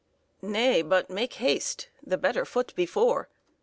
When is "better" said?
2.17-2.43